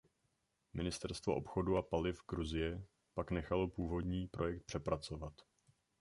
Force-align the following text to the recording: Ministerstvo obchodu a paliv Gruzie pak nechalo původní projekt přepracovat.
Ministerstvo 0.73 1.35
obchodu 1.35 1.77
a 1.77 1.81
paliv 1.81 2.21
Gruzie 2.29 2.83
pak 3.13 3.31
nechalo 3.31 3.67
původní 3.67 4.27
projekt 4.27 4.63
přepracovat. 4.65 5.33